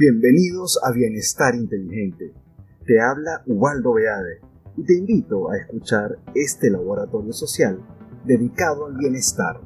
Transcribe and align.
Bienvenidos 0.00 0.80
a 0.82 0.92
Bienestar 0.92 1.54
Inteligente. 1.54 2.32
Te 2.86 3.02
habla 3.02 3.42
Ubaldo 3.44 3.92
Beade 3.92 4.40
y 4.78 4.82
te 4.82 4.96
invito 4.96 5.50
a 5.50 5.58
escuchar 5.58 6.18
este 6.34 6.70
laboratorio 6.70 7.34
social 7.34 7.78
dedicado 8.24 8.86
al 8.86 8.96
bienestar. 8.96 9.60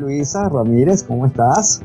Luisa 0.00 0.48
Ramírez, 0.48 1.04
¿cómo 1.04 1.24
estás? 1.24 1.80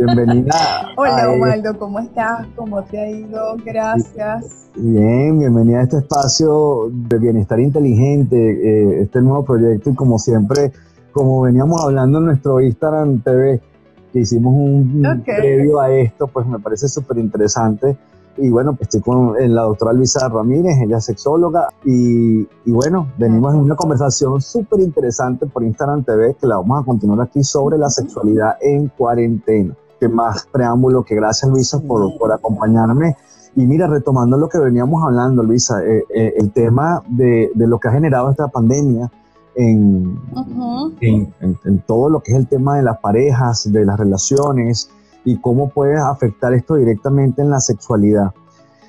Bienvenida. 0.00 0.54
Hola 0.96 1.30
Ubaldo, 1.36 1.78
¿cómo 1.78 1.98
estás? 1.98 2.46
¿Cómo 2.56 2.82
te 2.84 2.98
ha 2.98 3.10
ido? 3.10 3.56
Gracias. 3.62 4.70
Bien, 4.74 5.38
bienvenida 5.38 5.80
a 5.80 5.82
este 5.82 5.98
espacio 5.98 6.88
de 6.90 7.18
bienestar 7.18 7.60
inteligente, 7.60 8.36
eh, 8.36 9.02
este 9.02 9.20
nuevo 9.20 9.44
proyecto 9.44 9.90
y 9.90 9.94
como 9.94 10.18
siempre, 10.18 10.72
como 11.12 11.42
veníamos 11.42 11.84
hablando 11.84 12.16
en 12.18 12.24
nuestro 12.24 12.62
Instagram 12.62 13.20
TV, 13.20 13.60
que 14.10 14.20
hicimos 14.20 14.54
un 14.54 15.22
previo 15.22 15.80
a 15.80 15.90
esto, 15.90 16.28
pues 16.28 16.46
me 16.46 16.58
parece 16.58 16.88
súper 16.88 17.18
interesante. 17.18 17.98
Y 18.38 18.48
bueno, 18.48 18.72
pues 18.72 18.88
estoy 18.88 19.02
con 19.02 19.34
la 19.54 19.62
doctora 19.62 19.92
Luisa 19.92 20.26
Ramírez, 20.30 20.78
ella 20.82 20.96
es 20.96 21.04
sexóloga, 21.04 21.68
y, 21.84 22.40
y 22.40 22.72
bueno, 22.72 23.08
venimos 23.18 23.52
en 23.52 23.60
una 23.60 23.76
conversación 23.76 24.40
súper 24.40 24.80
interesante 24.80 25.44
por 25.44 25.62
Instagram 25.62 26.04
TV 26.04 26.36
que 26.40 26.46
la 26.46 26.56
vamos 26.56 26.80
a 26.80 26.86
continuar 26.86 27.20
aquí 27.20 27.44
sobre 27.44 27.76
la 27.76 27.90
sexualidad 27.90 28.56
en 28.62 28.88
cuarentena. 28.88 29.74
Que 30.00 30.08
más 30.08 30.46
preámbulo 30.50 31.04
que 31.04 31.14
gracias 31.14 31.50
Luisa 31.50 31.78
por, 31.80 32.16
por 32.18 32.32
acompañarme. 32.32 33.16
Y 33.54 33.66
mira, 33.66 33.86
retomando 33.86 34.36
lo 34.36 34.48
que 34.48 34.58
veníamos 34.58 35.02
hablando, 35.04 35.42
Luisa, 35.42 35.84
eh, 35.84 36.04
eh, 36.14 36.34
el 36.36 36.52
tema 36.52 37.02
de, 37.08 37.50
de, 37.54 37.66
lo 37.66 37.78
que 37.78 37.88
ha 37.88 37.92
generado 37.92 38.30
esta 38.30 38.48
pandemia 38.48 39.10
en, 39.56 40.18
en, 41.00 41.34
en, 41.40 41.78
todo 41.80 42.08
lo 42.08 42.20
que 42.20 42.32
es 42.32 42.38
el 42.38 42.46
tema 42.46 42.76
de 42.76 42.82
las 42.82 42.98
parejas, 42.98 43.70
de 43.70 43.84
las 43.84 43.98
relaciones 43.98 44.90
y 45.24 45.38
cómo 45.38 45.68
puede 45.68 45.98
afectar 45.98 46.54
esto 46.54 46.76
directamente 46.76 47.42
en 47.42 47.50
la 47.50 47.60
sexualidad. 47.60 48.32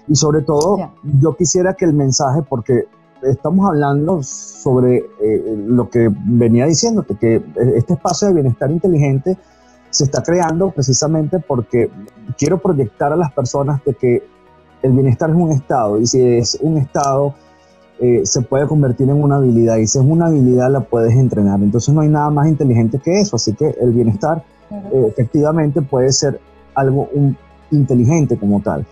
Y 0.08 0.16
sobre 0.16 0.42
todo, 0.42 0.78
yo 1.20 1.36
quisiera 1.36 1.73
que 1.73 1.86
el 1.86 1.94
mensaje, 1.94 2.42
porque 2.48 2.86
estamos 3.23 3.68
hablando 3.68 4.22
sobre 4.23 4.98
eh, 5.22 5.56
lo 5.68 5.90
que 5.90 6.09
venía 6.25 6.66
diciéndote, 6.66 7.16
que 7.16 7.44
este 7.75 7.94
espacio 7.94 8.28
de 8.28 8.36
bienestar 8.36 8.72
inteligente 8.72 9.38
se 9.92 10.06
está 10.06 10.23
creando 10.23 10.72
precisamente 10.72 11.39
porque 11.39 11.92
quiero 12.38 12.59
proyectar 12.59 13.14
a 13.14 13.16
las 13.16 13.31
personas 13.31 13.84
de 13.86 13.94
que 13.94 14.23
el 14.81 14.94
bienestar 14.94 15.30
es 15.30 15.36
un 15.36 15.52
estado 15.52 16.00
y 16.00 16.08
si 16.08 16.22
es 16.22 16.58
un 16.61 16.78
estado 16.78 17.36
eh, 18.00 18.22
se 18.23 18.42
puede 18.42 18.67
convertir 18.67 19.09
en 19.09 19.22
una 19.22 19.36
habilidad 19.36 19.78
y 19.78 19.86
si 19.86 20.00
es 20.00 20.03
una 20.03 20.25
habilidad 20.25 20.72
la 20.72 20.80
puedes 20.80 21.14
entrenar. 21.16 21.62
Entonces 21.62 21.94
no 21.94 22.02
hay 22.02 22.09
nada 22.09 22.31
más 22.31 22.47
inteligente 22.47 22.97
que 22.97 23.19
eso, 23.19 23.36
así 23.36 23.53
que 23.53 23.75
el 23.80 23.92
bienestar 23.92 24.44
eh, 24.72 25.06
efectivamente 25.09 25.84
puede 25.84 26.12
ser 26.12 26.39
algo 26.73 27.09
inteligente 27.69 28.39
como 28.39 28.59
tal. 28.62 28.88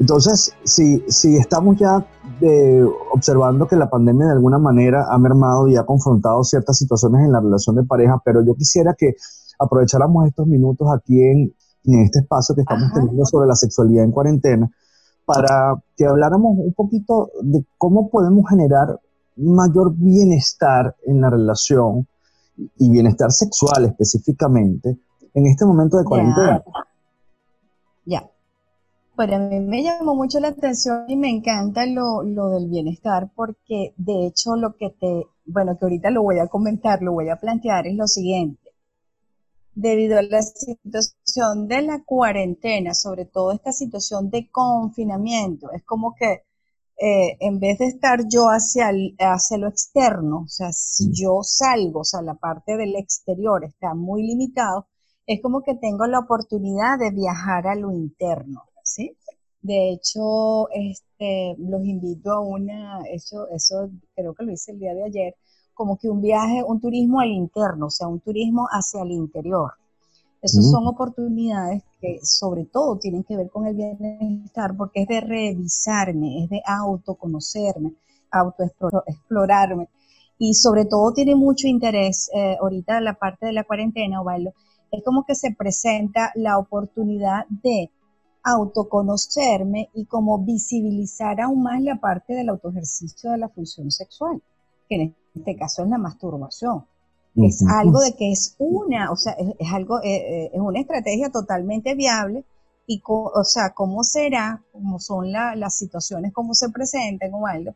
Entonces, 0.00 0.54
si, 0.62 1.04
si 1.08 1.36
estamos 1.36 1.76
ya 1.76 2.06
de, 2.40 2.88
observando 3.12 3.66
que 3.66 3.76
la 3.76 3.90
pandemia 3.90 4.26
de 4.26 4.32
alguna 4.32 4.58
manera 4.58 5.06
ha 5.10 5.18
mermado 5.18 5.68
y 5.68 5.76
ha 5.76 5.84
confrontado 5.84 6.44
ciertas 6.44 6.78
situaciones 6.78 7.24
en 7.24 7.32
la 7.32 7.40
relación 7.40 7.76
de 7.76 7.82
pareja, 7.82 8.20
pero 8.24 8.44
yo 8.44 8.54
quisiera 8.54 8.94
que 8.96 9.16
aprovecháramos 9.58 10.26
estos 10.26 10.46
minutos 10.46 10.88
aquí 10.94 11.20
en, 11.22 11.54
en 11.84 12.00
este 12.00 12.20
espacio 12.20 12.54
que 12.54 12.62
estamos 12.62 12.92
teniendo 12.92 13.24
sobre 13.24 13.48
la 13.48 13.54
sexualidad 13.54 14.04
en 14.04 14.12
cuarentena, 14.12 14.70
para 15.24 15.74
que 15.96 16.06
habláramos 16.06 16.58
un 16.58 16.72
poquito 16.72 17.30
de 17.42 17.64
cómo 17.76 18.08
podemos 18.08 18.48
generar 18.48 18.98
mayor 19.36 19.92
bienestar 19.94 20.96
en 21.06 21.20
la 21.20 21.30
relación 21.30 22.06
y 22.78 22.90
bienestar 22.90 23.30
sexual 23.30 23.84
específicamente 23.84 24.98
en 25.34 25.46
este 25.46 25.64
momento 25.64 25.96
de 25.98 26.04
cuarentena. 26.04 26.62
Ya. 28.04 28.28
Para 29.14 29.38
mí 29.38 29.60
me 29.60 29.82
llamó 29.82 30.14
mucho 30.14 30.40
la 30.40 30.48
atención 30.48 31.04
y 31.08 31.16
me 31.16 31.28
encanta 31.28 31.86
lo, 31.86 32.22
lo, 32.22 32.50
del 32.50 32.68
bienestar 32.68 33.30
porque 33.34 33.92
de 33.96 34.26
hecho 34.26 34.56
lo 34.56 34.76
que 34.76 34.90
te, 34.90 35.26
bueno, 35.44 35.76
que 35.76 35.84
ahorita 35.84 36.10
lo 36.10 36.22
voy 36.22 36.38
a 36.38 36.46
comentar, 36.46 37.02
lo 37.02 37.12
voy 37.12 37.28
a 37.28 37.36
plantear 37.36 37.86
es 37.86 37.96
lo 37.96 38.06
siguiente 38.06 38.67
debido 39.80 40.18
a 40.18 40.22
la 40.22 40.42
situación 40.42 41.68
de 41.68 41.82
la 41.82 42.02
cuarentena, 42.04 42.94
sobre 42.94 43.26
todo 43.26 43.52
esta 43.52 43.72
situación 43.72 44.28
de 44.28 44.50
confinamiento, 44.50 45.70
es 45.72 45.84
como 45.84 46.14
que 46.16 46.42
eh, 47.00 47.36
en 47.38 47.60
vez 47.60 47.78
de 47.78 47.86
estar 47.86 48.20
yo 48.28 48.48
hacia, 48.48 48.90
hacia 49.20 49.56
lo 49.58 49.68
externo, 49.68 50.42
o 50.46 50.48
sea, 50.48 50.72
si 50.72 51.12
yo 51.12 51.42
salgo, 51.42 52.00
o 52.00 52.04
sea, 52.04 52.22
la 52.22 52.34
parte 52.34 52.76
del 52.76 52.96
exterior 52.96 53.64
está 53.64 53.94
muy 53.94 54.24
limitado, 54.26 54.88
es 55.26 55.40
como 55.40 55.62
que 55.62 55.76
tengo 55.76 56.06
la 56.06 56.20
oportunidad 56.20 56.98
de 56.98 57.12
viajar 57.12 57.68
a 57.68 57.76
lo 57.76 57.92
interno, 57.92 58.64
¿sí? 58.82 59.16
De 59.62 59.92
hecho, 59.92 60.68
este, 60.70 61.54
los 61.58 61.84
invito 61.84 62.32
a 62.32 62.40
una, 62.40 63.00
eso, 63.12 63.48
eso 63.50 63.90
creo 64.16 64.34
que 64.34 64.44
lo 64.44 64.52
hice 64.52 64.72
el 64.72 64.80
día 64.80 64.94
de 64.94 65.04
ayer, 65.04 65.36
como 65.78 65.96
que 65.96 66.10
un 66.10 66.20
viaje, 66.20 66.64
un 66.66 66.80
turismo 66.80 67.20
al 67.20 67.30
interno, 67.30 67.86
o 67.86 67.90
sea, 67.90 68.08
un 68.08 68.18
turismo 68.18 68.66
hacia 68.68 69.00
el 69.02 69.12
interior. 69.12 69.74
Esas 70.42 70.68
son 70.70 70.88
oportunidades 70.88 71.84
que 72.00 72.18
sobre 72.22 72.64
todo 72.64 72.98
tienen 72.98 73.22
que 73.22 73.36
ver 73.36 73.48
con 73.48 73.64
el 73.66 73.76
bienestar 73.76 74.76
porque 74.76 75.02
es 75.02 75.08
de 75.08 75.20
revisarme, 75.20 76.42
es 76.42 76.50
de 76.50 76.60
autoconocerme, 76.66 77.94
autoexplorarme 78.30 79.88
y 80.36 80.54
sobre 80.54 80.84
todo 80.84 81.12
tiene 81.12 81.36
mucho 81.36 81.68
interés 81.68 82.28
eh, 82.34 82.56
ahorita 82.60 83.00
la 83.00 83.14
parte 83.14 83.46
de 83.46 83.52
la 83.52 83.62
cuarentena, 83.62 84.20
Ovaldo, 84.20 84.52
es 84.90 85.04
como 85.04 85.24
que 85.24 85.36
se 85.36 85.52
presenta 85.52 86.32
la 86.34 86.58
oportunidad 86.58 87.46
de 87.62 87.90
autoconocerme 88.42 89.90
y 89.94 90.06
como 90.06 90.38
visibilizar 90.38 91.40
aún 91.40 91.62
más 91.62 91.80
la 91.82 91.96
parte 92.00 92.34
del 92.34 92.48
autoejercicio 92.48 93.30
de 93.30 93.38
la 93.38 93.48
función 93.48 93.92
sexual, 93.92 94.42
que 94.88 94.94
en 94.96 95.14
este 95.34 95.56
caso 95.56 95.84
es 95.84 95.90
la 95.90 95.98
masturbación. 95.98 96.84
Es 97.36 97.64
algo 97.68 98.00
de 98.00 98.14
que 98.14 98.32
es 98.32 98.56
una, 98.58 99.12
o 99.12 99.16
sea, 99.16 99.32
es, 99.32 99.72
algo, 99.72 100.00
eh, 100.00 100.16
eh, 100.16 100.50
es 100.52 100.60
una 100.60 100.80
estrategia 100.80 101.30
totalmente 101.30 101.94
viable 101.94 102.44
y, 102.86 103.00
o 103.06 103.44
sea, 103.44 103.74
cómo 103.74 104.02
será, 104.02 104.62
cómo 104.72 104.98
son 104.98 105.30
las 105.30 105.76
situaciones, 105.76 106.32
cómo 106.32 106.54
se 106.54 106.70
presentan 106.70 107.32
o 107.34 107.46
algo, 107.46 107.74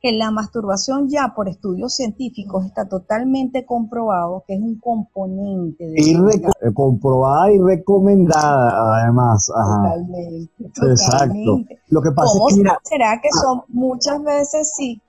que 0.00 0.12
la 0.12 0.30
masturbación 0.30 1.08
ya 1.08 1.32
por 1.34 1.48
estudios 1.48 1.94
científicos 1.94 2.64
está 2.64 2.88
totalmente 2.88 3.66
comprobado 3.66 4.42
que 4.46 4.54
es 4.54 4.60
un 4.60 4.76
componente 4.80 5.84
de... 5.84 6.00
Y 6.00 6.72
comprobada 6.72 7.52
y 7.52 7.58
recomendada 7.58 8.98
además. 8.98 9.46
Totalmente, 9.46 10.64
Exacto. 10.90 11.60
Lo 11.88 12.02
que 12.02 12.10
pasa 12.12 12.38
es 12.48 12.56
que... 12.56 12.70
será 12.82 13.20
que 13.20 13.28
son 13.30 13.62
muchas 13.68 14.22
veces 14.24 14.72
sí 14.76 15.00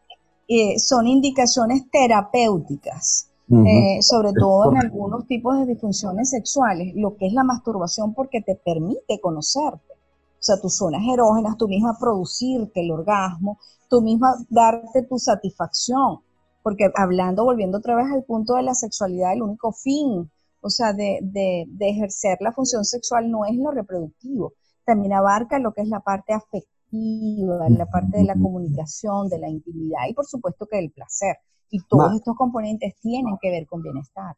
eh, 0.53 0.79
son 0.79 1.07
indicaciones 1.07 1.89
terapéuticas, 1.91 3.29
eh, 3.49 4.01
sobre 4.01 4.33
todo 4.33 4.71
en 4.71 4.77
algunos 4.77 5.27
tipos 5.27 5.57
de 5.59 5.65
disfunciones 5.67 6.31
sexuales, 6.31 6.93
lo 6.95 7.15
que 7.15 7.27
es 7.27 7.33
la 7.33 7.43
masturbación 7.43 8.13
porque 8.13 8.41
te 8.41 8.55
permite 8.55 9.19
conocerte. 9.21 9.93
O 9.93 10.45
sea, 10.45 10.59
tus 10.59 10.75
zonas 10.75 11.03
erógenas, 11.11 11.57
tú 11.57 11.67
misma 11.67 11.97
producirte 11.99 12.81
el 12.81 12.91
orgasmo, 12.91 13.59
tú 13.89 14.01
misma 14.01 14.35
darte 14.49 15.03
tu 15.03 15.17
satisfacción. 15.19 16.19
Porque 16.63 16.89
hablando, 16.95 17.43
volviendo 17.43 17.77
otra 17.77 17.95
vez 17.95 18.07
al 18.11 18.23
punto 18.23 18.55
de 18.55 18.63
la 18.63 18.73
sexualidad, 18.73 19.33
el 19.33 19.41
único 19.41 19.71
fin, 19.71 20.29
o 20.61 20.69
sea, 20.69 20.93
de, 20.93 21.19
de, 21.21 21.65
de 21.67 21.89
ejercer 21.89 22.37
la 22.41 22.53
función 22.53 22.85
sexual 22.85 23.29
no 23.29 23.45
es 23.45 23.55
lo 23.55 23.71
reproductivo, 23.71 24.53
también 24.85 25.13
abarca 25.13 25.59
lo 25.59 25.73
que 25.73 25.81
es 25.81 25.87
la 25.89 25.99
parte 25.99 26.33
afectiva 26.33 26.73
la 26.93 27.85
parte 27.87 28.19
de 28.19 28.23
la 28.23 28.35
comunicación, 28.35 29.27
de 29.27 29.39
la 29.39 29.49
intimidad 29.49 30.01
y 30.09 30.13
por 30.13 30.25
supuesto 30.25 30.67
que 30.67 30.77
del 30.77 30.91
placer. 30.91 31.37
Y 31.69 31.79
todos 31.89 32.15
estos 32.15 32.35
componentes 32.35 32.93
tienen 33.01 33.35
que 33.41 33.49
ver 33.49 33.65
con 33.65 33.81
bienestar. 33.81 34.35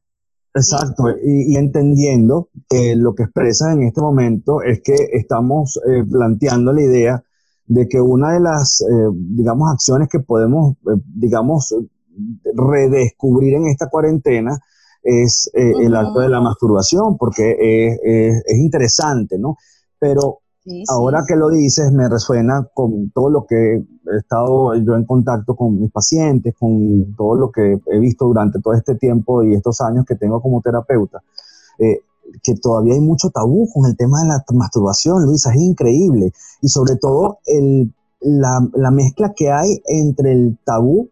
Exacto, 0.54 1.04
y, 1.22 1.58
entendiendo 1.58 2.48
que 2.70 2.96
lo 2.96 3.14
que 3.14 3.24
expresa 3.24 3.74
en 3.74 3.84
este 3.84 4.00
momento 4.00 4.62
es 4.62 4.82
que 4.82 4.96
estamos 5.12 5.78
eh, 5.86 6.06
planteando 6.10 6.72
la 6.72 6.82
idea 6.82 7.24
de 7.66 7.90
que 7.90 8.00
una 8.00 8.32
de 8.32 8.40
las, 8.40 8.80
eh, 8.80 9.10
digamos, 9.14 9.70
acciones 9.70 10.08
que 10.08 10.22
podemos, 10.22 10.78
eh, 10.88 11.02
digamos, 11.14 11.76
redescubrir 12.56 13.56
en 13.56 13.68
esta 13.68 13.90
cuarentena 13.90 14.58
es 15.04 15.52
el 15.54 15.94
acto 15.94 16.22
de 16.22 16.30
la 16.30 16.40
masturbación, 16.42 17.18
porque 17.18 17.52
es, 17.60 18.44
es 18.44 18.58
interesante, 18.58 19.38
¿no? 19.38 19.56
Pero 20.00 20.40
Ahora 20.90 21.24
que 21.28 21.36
lo 21.36 21.50
dices, 21.50 21.92
me 21.92 22.10
resuena 22.10 22.68
con 22.74 23.12
todo 23.12 23.30
lo 23.30 23.46
que 23.46 23.76
he 23.76 24.18
estado 24.18 24.74
yo 24.76 24.96
en 24.96 25.06
contacto 25.06 25.56
con 25.56 25.80
mis 25.80 25.92
pacientes, 25.92 26.56
con 26.60 27.14
todo 27.16 27.36
lo 27.36 27.52
que 27.52 27.80
he 27.86 28.00
visto 28.00 28.26
durante 28.26 28.60
todo 28.60 28.74
este 28.74 28.96
tiempo 28.96 29.44
y 29.44 29.54
estos 29.54 29.80
años 29.82 30.06
que 30.08 30.16
tengo 30.16 30.42
como 30.42 30.62
terapeuta, 30.62 31.22
eh, 31.78 32.00
que 32.42 32.56
todavía 32.56 32.96
hay 32.96 33.00
mucho 33.00 33.30
tabú 33.30 33.70
con 33.72 33.86
el 33.86 33.96
tema 33.96 34.24
de 34.24 34.30
la 34.30 34.44
masturbación, 34.54 35.24
Luisa, 35.24 35.52
es 35.54 35.62
increíble. 35.62 36.34
Y 36.62 36.70
sobre 36.70 36.96
todo 36.96 37.40
el, 37.46 37.94
la, 38.22 38.68
la, 38.74 38.90
mezcla 38.90 39.34
que 39.36 39.52
hay 39.52 39.84
entre 39.86 40.32
el 40.32 40.58
tabú 40.66 41.10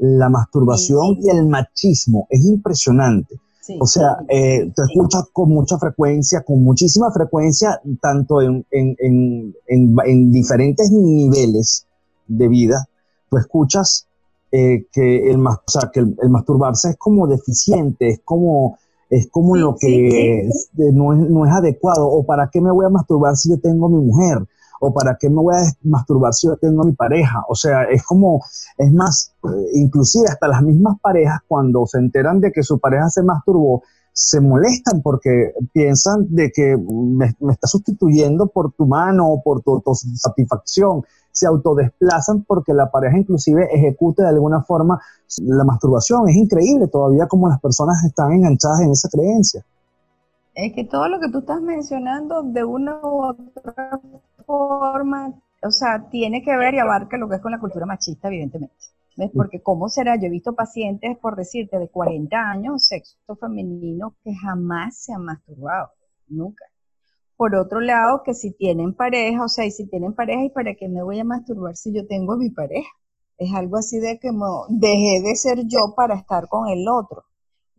la 0.00 0.28
masturbación 0.30 1.18
y 1.20 1.28
el 1.28 1.46
machismo. 1.46 2.26
Es 2.30 2.44
impresionante. 2.44 3.38
O 3.78 3.86
sea, 3.86 4.18
eh, 4.28 4.72
te 4.74 4.82
escuchas 4.82 5.24
con 5.32 5.50
mucha 5.50 5.78
frecuencia, 5.78 6.42
con 6.42 6.62
muchísima 6.62 7.10
frecuencia, 7.12 7.80
tanto 8.00 8.40
en, 8.40 8.64
en, 8.70 10.32
diferentes 10.32 10.90
niveles 10.90 11.86
de 12.26 12.48
vida, 12.48 12.88
tú 13.28 13.36
escuchas 13.36 14.06
eh, 14.52 14.86
que, 14.92 15.30
el, 15.30 15.44
o 15.46 15.62
sea, 15.66 15.90
que 15.92 16.00
el, 16.00 16.30
masturbarse 16.30 16.90
es 16.90 16.96
como 16.96 17.26
deficiente, 17.26 18.08
es 18.08 18.20
como, 18.24 18.78
es 19.08 19.28
como 19.30 19.56
lo 19.56 19.76
que 19.76 20.48
no, 20.76 21.12
es, 21.12 21.30
no 21.30 21.46
es 21.46 21.52
adecuado, 21.52 22.08
o 22.08 22.24
para 22.24 22.48
qué 22.50 22.60
me 22.60 22.70
voy 22.70 22.86
a 22.86 22.90
masturbar 22.90 23.36
si 23.36 23.50
yo 23.50 23.60
tengo 23.60 23.86
a 23.86 23.90
mi 23.90 24.04
mujer, 24.04 24.38
o 24.80 24.92
para 24.92 25.16
qué 25.20 25.28
me 25.28 25.36
voy 25.36 25.54
a 25.54 25.72
masturbar 25.82 26.32
si 26.32 26.48
yo 26.48 26.56
tengo 26.56 26.82
a 26.82 26.86
mi 26.86 26.92
pareja. 26.92 27.44
O 27.48 27.54
sea, 27.54 27.84
es 27.84 28.02
como, 28.02 28.42
es 28.78 28.92
más, 28.92 29.34
eh, 29.44 29.48
inclusive 29.74 30.26
hasta 30.28 30.48
las 30.48 30.62
mismas 30.62 30.98
parejas 31.00 31.38
cuando 31.46 31.86
se 31.86 31.98
enteran 31.98 32.40
de 32.40 32.50
que 32.50 32.62
su 32.62 32.78
pareja 32.78 33.08
se 33.10 33.22
masturbó, 33.22 33.82
se 34.12 34.40
molestan 34.40 35.02
porque 35.02 35.52
piensan 35.72 36.26
de 36.30 36.50
que 36.50 36.76
me, 36.76 37.26
está 37.26 37.66
sustituyendo 37.66 38.46
por 38.48 38.72
tu 38.72 38.86
mano 38.86 39.28
o 39.28 39.42
por 39.42 39.62
tu, 39.62 39.82
satisfacción. 39.94 41.04
Se 41.30 41.46
autodesplazan 41.46 42.42
porque 42.44 42.72
la 42.72 42.90
pareja 42.90 43.18
inclusive 43.18 43.68
ejecute 43.72 44.22
de 44.22 44.30
alguna 44.30 44.62
forma 44.62 45.00
la 45.42 45.64
masturbación. 45.64 46.28
Es 46.28 46.36
increíble 46.36 46.88
todavía 46.88 47.28
como 47.28 47.48
las 47.48 47.60
personas 47.60 48.02
están 48.04 48.32
enganchadas 48.32 48.80
en 48.80 48.90
esa 48.92 49.08
creencia. 49.10 49.64
Es 50.54 50.72
que 50.74 50.84
todo 50.84 51.08
lo 51.08 51.20
que 51.20 51.30
tú 51.30 51.38
estás 51.38 51.60
mencionando 51.62 52.42
de 52.42 52.64
una 52.64 53.00
u 53.02 53.24
otra 53.24 54.00
forma, 54.50 55.32
o 55.62 55.70
sea, 55.70 56.08
tiene 56.10 56.42
que 56.42 56.56
ver 56.56 56.74
y 56.74 56.78
abarca 56.78 57.16
lo 57.16 57.28
que 57.28 57.36
es 57.36 57.42
con 57.42 57.52
la 57.52 57.60
cultura 57.60 57.86
machista, 57.86 58.28
evidentemente. 58.28 58.74
¿Ves? 59.16 59.30
Porque 59.34 59.60
cómo 59.62 59.88
será, 59.88 60.16
yo 60.16 60.26
he 60.26 60.30
visto 60.30 60.54
pacientes, 60.54 61.18
por 61.18 61.36
decirte, 61.36 61.78
de 61.78 61.88
40 61.88 62.36
años, 62.36 62.86
sexo 62.86 63.16
femenino, 63.38 64.14
que 64.24 64.34
jamás 64.34 64.96
se 65.02 65.12
han 65.12 65.24
masturbado, 65.24 65.90
nunca. 66.28 66.64
Por 67.36 67.54
otro 67.54 67.80
lado, 67.80 68.22
que 68.24 68.34
si 68.34 68.52
tienen 68.52 68.94
pareja, 68.94 69.44
o 69.44 69.48
sea, 69.48 69.66
y 69.66 69.70
si 69.70 69.86
tienen 69.86 70.14
pareja, 70.14 70.44
¿y 70.44 70.50
para 70.50 70.74
qué 70.74 70.88
me 70.88 71.02
voy 71.02 71.18
a 71.18 71.24
masturbar 71.24 71.76
si 71.76 71.92
yo 71.92 72.06
tengo 72.06 72.36
mi 72.36 72.50
pareja? 72.50 72.90
Es 73.38 73.52
algo 73.54 73.76
así 73.78 73.98
de 73.98 74.18
que 74.18 74.30
dejé 74.68 75.22
de 75.22 75.36
ser 75.36 75.58
yo 75.66 75.94
para 75.96 76.14
estar 76.14 76.48
con 76.48 76.68
el 76.68 76.86
otro 76.88 77.24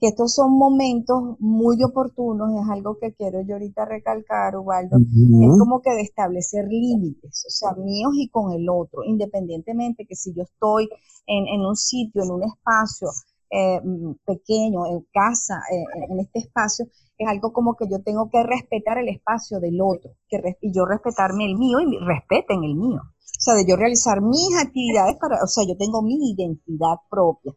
que 0.02 0.08
estos 0.08 0.34
son 0.34 0.58
momentos 0.58 1.36
muy 1.38 1.78
oportunos, 1.84 2.50
es 2.60 2.68
algo 2.72 2.98
que 3.00 3.14
quiero 3.14 3.42
yo 3.42 3.54
ahorita 3.54 3.86
recalcar, 3.86 4.58
Ubaldo, 4.58 4.98
es 4.98 5.60
como 5.60 5.80
que 5.80 5.92
de 5.92 6.02
establecer 6.02 6.66
límites, 6.68 7.46
o 7.46 7.52
sea, 7.52 7.74
míos 7.74 8.12
y 8.16 8.28
con 8.30 8.52
el 8.52 8.68
otro, 8.68 9.04
independientemente 9.06 10.08
que 10.08 10.16
si 10.16 10.34
yo 10.34 10.42
estoy 10.42 10.90
en, 11.28 11.62
un 11.62 11.76
sitio, 11.76 12.24
en 12.24 12.32
un 12.32 12.42
espacio 12.42 13.10
eh, 13.52 13.80
pequeño, 14.26 14.88
en 14.88 15.06
casa, 15.14 15.62
eh, 15.72 15.86
en 16.10 16.20
este 16.20 16.40
espacio, 16.40 16.88
es 17.16 17.28
algo 17.28 17.54
como 17.54 17.76
que 17.76 17.86
yo 17.88 18.02
tengo 18.02 18.28
que 18.28 18.42
respetar 18.42 18.98
el 18.98 19.10
espacio 19.10 19.60
del 19.60 19.80
otro, 19.80 20.16
que 20.28 20.42
y 20.62 20.74
yo 20.74 20.84
respetarme 20.84 21.46
el 21.46 21.60
mío 21.60 21.78
y 21.80 22.04
respeten 22.04 22.64
el 22.64 22.74
mío. 22.74 23.02
O 23.04 23.44
sea, 23.44 23.54
de 23.54 23.68
yo 23.68 23.76
realizar 23.76 24.20
mis 24.20 24.58
actividades 24.60 25.18
para, 25.18 25.44
o 25.44 25.48
sea, 25.48 25.64
yo 25.64 25.78
tengo 25.78 26.02
mi 26.02 26.32
identidad 26.32 26.96
propia 27.08 27.54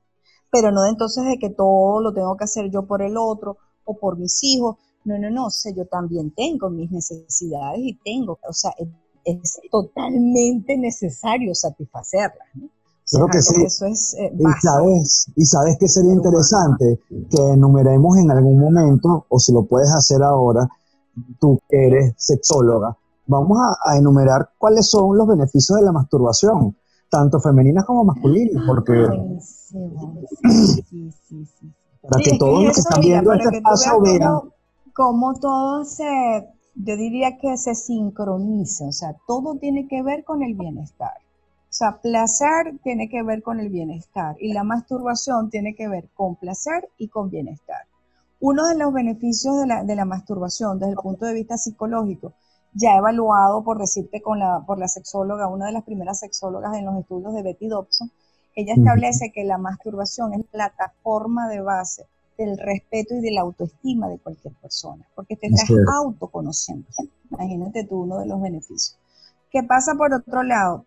pero 0.55 0.71
no 0.71 0.83
de 0.83 0.91
entonces 0.91 1.25
de 1.25 1.37
que 1.37 1.51
todo 1.51 2.01
lo 2.01 2.15
tengo 2.15 2.37
que 2.37 2.45
hacer 2.45 2.71
yo 2.71 2.87
por 2.87 3.03
el 3.03 3.17
otro 3.17 3.57
o 3.85 3.99
por 3.99 4.17
mis 4.17 4.41
hijos. 4.45 4.77
No, 5.05 5.19
no, 5.19 5.29
no, 5.29 5.47
o 5.47 5.51
sea, 5.51 5.75
yo 5.75 5.85
también 5.87 6.31
tengo 6.31 6.71
mis 6.71 6.93
necesidades 6.93 7.81
y 7.81 7.99
tengo, 8.05 8.39
o 8.49 8.53
sea, 8.53 8.71
es, 9.25 9.59
totalmente 9.69 10.79
necesario 10.79 11.57
satisfacerlas. 11.57 12.47
¿no? 12.55 12.69
Creo 13.11 13.27
que 13.27 13.43
sí. 13.43 13.65
Eso 13.65 13.87
es, 13.87 14.15
eh, 14.15 14.33
y, 14.33 14.45
sabes, 14.63 15.27
y 15.35 15.45
sabes 15.45 15.77
que 15.77 15.89
sería 15.89 16.13
interesante 16.13 17.01
que 17.29 17.43
enumeremos 17.53 18.17
en 18.17 18.31
algún 18.31 18.61
momento, 18.61 19.27
o 19.29 19.41
si 19.41 19.53
lo 19.53 19.65
puedes 19.65 19.91
hacer 19.91 20.23
ahora, 20.23 20.69
tú 21.41 21.59
que 21.69 21.89
eres 21.89 22.15
sexóloga, 22.17 22.97
vamos 23.27 23.59
a, 23.85 23.97
enumerar 23.97 24.51
cuáles 24.57 24.89
son 24.89 25.19
los 25.19 25.27
beneficios 25.27 25.81
de 25.81 25.85
la 25.85 25.91
masturbación, 25.91 26.77
tanto 27.09 27.41
femeninas 27.41 27.85
como 27.85 28.05
masculinas, 28.05 28.63
porque 28.67 28.93
para 32.09 32.23
que 32.23 32.39
todos 32.39 32.65
los 32.65 32.75
que 32.75 32.81
están 32.81 33.01
viendo 33.01 33.33
este 33.33 33.57
espacio 33.57 34.01
vean. 34.01 34.41
Cómo, 34.93 35.35
todo 35.35 35.85
se, 35.85 36.05
yo 36.77 36.97
diría 36.97 37.37
que 37.39 37.57
se 37.57 37.75
sincroniza, 37.75 38.87
o 38.87 38.93
sea, 38.93 39.17
todo 39.27 39.57
tiene 39.57 39.89
que 39.89 40.03
ver 40.03 40.23
con 40.25 40.43
el 40.43 40.55
bienestar. 40.55 41.15
O 41.75 41.77
sea, 41.77 42.01
placer 42.01 42.79
tiene 42.85 43.09
que 43.09 43.25
ver 43.25 43.43
con 43.43 43.59
el 43.59 43.69
bienestar 43.71 44.37
y 44.39 44.53
la 44.53 44.63
masturbación 44.63 45.51
tiene 45.51 45.75
que 45.75 45.89
ver 45.89 46.09
con 46.15 46.37
placer 46.37 46.89
y 46.99 47.09
con 47.09 47.31
bienestar. 47.31 47.89
Uno 48.39 48.67
de 48.69 48.77
los 48.77 48.93
beneficios 48.93 49.59
de 49.59 49.67
la, 49.67 49.83
de 49.83 49.97
la 49.97 50.05
masturbación 50.05 50.79
desde 50.79 50.93
el 50.93 50.99
punto 50.99 51.27
de 51.27 51.35
vista 51.35 51.59
psicológico, 51.59 52.35
ya 52.75 52.97
evaluado 52.97 53.63
por 53.63 53.79
decirte 53.79 54.21
con 54.21 54.41
la, 54.41 54.63
por 54.67 54.79
la 54.79 54.89
sexóloga, 54.89 55.49
una 55.49 55.67
de 55.67 55.73
las 55.73 55.85
primeras 55.85 56.21
sexólogas 56.21 56.77
en 56.77 56.85
los 56.85 56.99
estudios 56.99 57.33
de 57.35 57.43
Betty 57.43 57.69
Dobson, 57.69 58.11
ella 58.57 58.75
establece 58.75 59.33
que 59.33 59.45
la 59.45 59.59
masturbación 59.59 60.35
es 60.35 60.41
la 60.53 60.69
plataforma 60.69 61.49
de 61.49 61.61
base 61.61 62.07
del 62.39 62.59
respeto 62.59 63.15
y 63.15 63.21
de 63.21 63.31
la 63.33 63.43
autoestima 63.43 64.09
de 64.09 64.19
cualquier 64.19 64.55
persona, 64.55 65.05
porque 65.15 65.37
te 65.37 65.49
estás 65.49 65.71
autoconociendo. 65.93 66.87
Imagínate 67.31 67.85
tú 67.85 68.03
uno 68.03 68.19
de 68.19 68.27
los 68.27 68.41
beneficios. 68.41 68.97
¿Qué 69.51 69.63
pasa 69.63 69.95
por 69.95 70.13
otro 70.13 70.43
lado? 70.43 70.85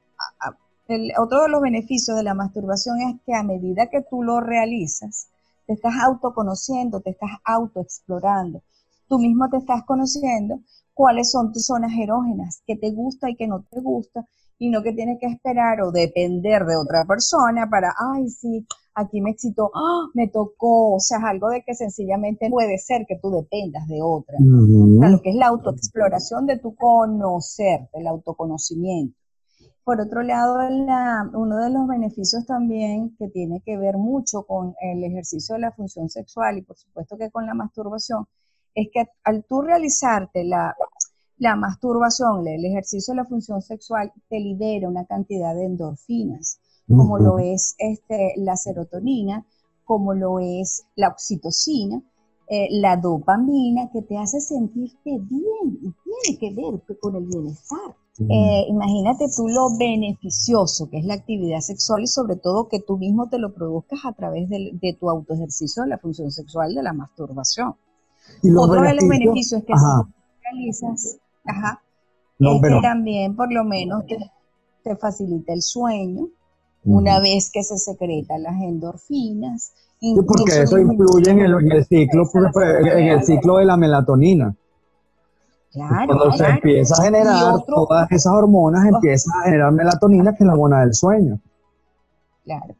El, 0.87 1.11
otro 1.17 1.43
de 1.43 1.49
los 1.49 1.61
beneficios 1.61 2.17
de 2.17 2.23
la 2.23 2.33
masturbación 2.33 2.99
es 3.01 3.15
que 3.25 3.33
a 3.33 3.43
medida 3.43 3.87
que 3.87 4.01
tú 4.01 4.23
lo 4.23 4.39
realizas, 4.41 5.27
te 5.65 5.73
estás 5.73 5.95
autoconociendo, 6.01 7.01
te 7.01 7.11
estás 7.11 7.31
autoexplorando. 7.43 8.61
Tú 9.09 9.19
mismo 9.19 9.49
te 9.49 9.57
estás 9.57 9.83
conociendo 9.83 10.59
cuáles 10.97 11.31
son 11.31 11.53
tus 11.53 11.67
zonas 11.67 11.91
erógenas, 11.95 12.63
qué 12.65 12.75
te 12.75 12.89
gusta 12.91 13.29
y 13.29 13.35
qué 13.35 13.47
no 13.47 13.63
te 13.69 13.79
gusta, 13.79 14.27
y 14.57 14.71
no 14.71 14.81
que 14.81 14.93
tienes 14.93 15.19
que 15.21 15.27
esperar 15.27 15.79
o 15.81 15.91
depender 15.91 16.65
de 16.65 16.75
otra 16.75 17.05
persona 17.05 17.69
para, 17.69 17.93
ay, 18.15 18.27
sí, 18.29 18.65
aquí 18.95 19.21
me 19.21 19.29
excitó, 19.29 19.69
¡ah! 19.75 20.07
me 20.15 20.27
tocó, 20.27 20.95
o 20.95 20.99
sea, 20.99 21.19
es 21.19 21.23
algo 21.25 21.49
de 21.49 21.63
que 21.63 21.75
sencillamente 21.75 22.49
puede 22.49 22.79
ser 22.79 23.05
que 23.07 23.19
tú 23.21 23.29
dependas 23.29 23.87
de 23.87 24.01
otra. 24.01 24.37
lo 24.39 25.21
que 25.21 25.29
es 25.29 25.35
la 25.35 25.47
autoexploración 25.47 26.47
de 26.47 26.57
tu 26.57 26.75
conocerte, 26.75 27.99
el 27.99 28.07
autoconocimiento. 28.07 29.15
Por 29.83 30.01
otro 30.01 30.23
lado, 30.23 30.57
uno 31.33 31.57
de 31.57 31.69
los 31.69 31.87
beneficios 31.87 32.45
también 32.45 33.15
que 33.17 33.29
tiene 33.29 33.61
que 33.63 33.77
ver 33.77 33.97
mucho 33.97 34.43
con 34.43 34.73
el 34.81 35.03
ejercicio 35.03 35.55
de 35.55 35.61
la 35.61 35.71
función 35.71 36.09
sexual 36.09 36.57
y 36.57 36.63
por 36.63 36.75
supuesto 36.75 37.17
que 37.17 37.29
con 37.29 37.45
la 37.45 37.53
masturbación, 37.53 38.25
es 38.77 38.89
que 38.93 39.05
al 39.23 39.43
tú 39.43 39.61
realizarte 39.61 40.43
la, 40.43 40.75
la 41.39 41.55
masturbación, 41.55 42.47
el 42.47 42.63
ejercicio 42.63 43.13
de 43.13 43.17
la 43.17 43.25
función 43.25 43.59
sexual, 43.63 44.13
te 44.29 44.39
libera 44.39 44.87
una 44.87 45.05
cantidad 45.05 45.55
de 45.55 45.65
endorfinas, 45.65 46.59
como 46.87 47.17
lo 47.17 47.39
es 47.39 47.75
este, 47.79 48.33
la 48.37 48.55
serotonina, 48.55 49.45
como 49.83 50.13
lo 50.13 50.39
es 50.39 50.83
la 50.95 51.07
oxitocina, 51.09 52.03
eh, 52.49 52.67
la 52.69 52.97
dopamina, 52.97 53.89
que 53.91 54.03
te 54.03 54.15
hace 54.15 54.39
sentirte 54.39 55.17
bien 55.21 55.79
y 55.81 55.93
tiene 56.03 56.39
que 56.39 56.53
ver 56.53 56.99
con 56.99 57.15
el 57.15 57.25
bienestar. 57.25 57.95
Eh, 58.19 58.65
imagínate 58.69 59.25
tú 59.35 59.47
lo 59.47 59.75
beneficioso 59.77 60.89
que 60.89 60.99
es 60.99 61.05
la 61.05 61.15
actividad 61.15 61.59
sexual 61.59 62.01
y 62.01 62.07
sobre 62.07 62.35
todo 62.35 62.67
que 62.67 62.79
tú 62.79 62.97
mismo 62.97 63.27
te 63.29 63.37
lo 63.37 63.53
produzcas 63.53 63.99
a 64.05 64.13
través 64.13 64.49
de, 64.49 64.71
de 64.73 64.93
tu 64.93 65.09
autoejercicio 65.09 65.83
de 65.83 65.89
la 65.89 65.97
función 65.99 66.31
sexual 66.31 66.73
de 66.73 66.83
la 66.83 66.93
masturbación. 66.93 67.75
¿Y 68.41 68.51
Otro 68.55 68.81
de 68.81 68.93
los 68.93 69.07
beneficios 69.07 69.63
que 69.63 69.73
tú 69.73 70.13
realizas 70.43 71.17
Ajá. 71.45 71.81
No, 72.39 72.59
pero... 72.61 72.81
también 72.81 73.35
por 73.35 73.51
lo 73.51 73.63
menos 73.63 74.03
te, 74.05 74.95
facilita 74.95 75.53
el 75.53 75.61
sueño 75.61 76.29
una 76.85 77.19
vez 77.19 77.51
que 77.51 77.63
se 77.63 77.77
secretan 77.77 78.43
las 78.43 78.61
endorfinas. 78.61 79.73
Sí, 79.99 80.15
porque 80.25 80.61
eso 80.61 80.77
influye 80.77 81.31
en 81.31 81.39
el, 81.39 81.85
ciclo, 81.85 82.23
en 82.63 83.07
el 83.07 83.23
ciclo 83.25 83.57
de 83.57 83.65
la 83.65 83.75
melatonina. 83.75 84.55
Claro, 85.73 86.05
Cuando 86.05 86.31
se 86.31 86.45
empieza 86.45 86.95
a 87.01 87.03
generar 87.03 87.55
todas 87.65 88.09
esas 88.11 88.31
hormonas, 88.31 88.85
empieza 88.85 89.29
a 89.37 89.43
generar 89.45 89.73
melatonina, 89.73 90.33
que 90.33 90.43
es 90.43 90.47
la 90.47 90.53
hormona 90.53 90.79
del 90.81 90.93
sueño. 90.93 91.39
Claro. 92.45 92.73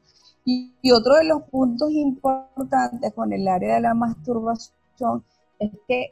Y, 0.46 0.74
y, 0.82 0.92
otro 0.92 1.16
de 1.16 1.26
los 1.26 1.44
puntos 1.44 1.92
importantes 1.92 3.14
con 3.14 3.34
el 3.34 3.46
área 3.50 3.76
de 3.76 3.82
la 3.82 3.94
masturbación 3.94 5.26
es 5.60 5.72
que 5.88 6.12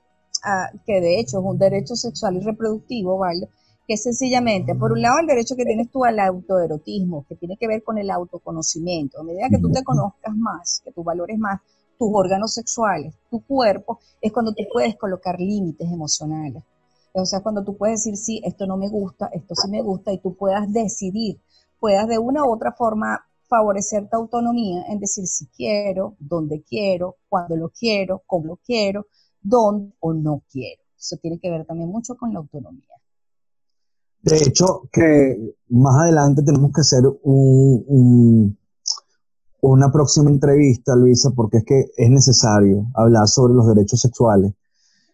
que 0.85 1.01
de 1.01 1.19
hecho 1.19 1.39
es 1.39 1.45
un 1.45 1.57
derecho 1.57 1.95
sexual 1.95 2.37
y 2.37 2.39
reproductivo, 2.39 3.17
¿vale? 3.17 3.49
Que 3.87 3.97
sencillamente, 3.97 4.75
por 4.75 4.91
un 4.91 5.01
lado, 5.01 5.19
el 5.19 5.27
derecho 5.27 5.55
que 5.55 5.65
tienes 5.65 5.91
tú 5.91 6.05
al 6.05 6.19
autoerotismo, 6.19 7.25
que 7.27 7.35
tiene 7.35 7.57
que 7.57 7.67
ver 7.67 7.83
con 7.83 7.97
el 7.97 8.09
autoconocimiento. 8.09 9.19
A 9.19 9.23
medida 9.23 9.49
que 9.49 9.59
tú 9.59 9.71
te 9.71 9.83
conozcas 9.83 10.35
más, 10.35 10.81
que 10.83 10.91
tú 10.91 11.03
valores 11.03 11.37
más 11.37 11.61
tus 11.97 12.09
órganos 12.13 12.53
sexuales, 12.53 13.13
tu 13.29 13.41
cuerpo, 13.41 13.99
es 14.21 14.31
cuando 14.31 14.53
tú 14.53 14.63
puedes 14.71 14.95
colocar 14.97 15.39
límites 15.39 15.89
emocionales. 15.89 16.63
O 17.13 17.25
sea, 17.25 17.39
cuando 17.39 17.63
tú 17.63 17.77
puedes 17.77 18.03
decir, 18.03 18.17
sí, 18.17 18.41
esto 18.43 18.67
no 18.67 18.75
me 18.75 18.89
gusta, 18.89 19.29
esto 19.31 19.55
sí 19.55 19.69
me 19.69 19.81
gusta, 19.81 20.11
y 20.11 20.17
tú 20.17 20.35
puedas 20.35 20.71
decidir, 20.73 21.39
puedas 21.79 22.07
de 22.07 22.19
una 22.19 22.43
u 22.43 22.51
otra 22.51 22.73
forma 22.73 23.25
favorecer 23.47 24.09
tu 24.09 24.17
autonomía 24.17 24.83
en 24.89 24.99
decir 24.99 25.25
si 25.27 25.45
quiero, 25.47 26.15
dónde 26.19 26.63
quiero, 26.63 27.15
cuándo 27.29 27.55
lo 27.55 27.69
quiero, 27.69 28.23
cómo 28.25 28.45
lo 28.47 28.55
quiero, 28.57 29.05
dónde 29.45 29.93
o 29.99 30.13
no 30.13 30.43
quiero. 30.51 30.81
Eso 30.97 31.17
tiene 31.21 31.39
que 31.39 31.49
ver 31.49 31.65
también 31.65 31.89
mucho 31.89 32.15
con 32.15 32.33
la 32.33 32.39
autonomía. 32.39 32.95
De 34.21 34.37
hecho, 34.37 34.89
que 34.91 35.55
más 35.69 36.01
adelante 36.01 36.41
tenemos 36.41 36.71
que 36.73 36.81
hacer 36.81 37.03
un, 37.23 38.57
una 39.61 39.91
próxima 39.91 40.31
entrevista, 40.31 40.95
Luisa, 40.95 41.29
porque 41.35 41.57
es 41.57 41.63
que 41.65 41.85
es 41.95 42.09
necesario 42.09 42.87
hablar 42.95 43.27
sobre 43.27 43.53
los 43.53 43.67
derechos 43.67 44.01
sexuales. 44.01 44.53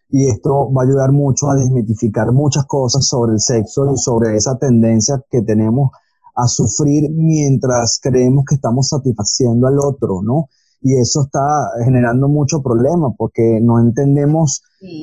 Y 0.08 0.28
esto 0.28 0.72
va 0.72 0.82
a 0.82 0.86
ayudar 0.86 1.12
mucho 1.12 1.50
a 1.50 1.56
desmitificar 1.56 2.32
muchas 2.32 2.64
cosas 2.64 3.06
sobre 3.06 3.32
el 3.32 3.40
sexo 3.40 3.92
y 3.92 3.98
sobre 3.98 4.34
esa 4.34 4.56
tendencia 4.56 5.22
que 5.30 5.42
tenemos 5.42 5.90
a 6.34 6.46
sufrir 6.48 7.10
mientras 7.10 8.00
creemos 8.02 8.46
que 8.46 8.54
estamos 8.54 8.88
satisfaciendo 8.88 9.66
al 9.66 9.78
otro, 9.78 10.22
¿no? 10.22 10.48
Y 10.82 10.96
eso 10.96 11.22
está 11.22 11.70
generando 11.84 12.28
mucho 12.28 12.60
problema 12.60 13.12
porque 13.16 13.60
no 13.62 13.78
entendemos, 13.78 14.62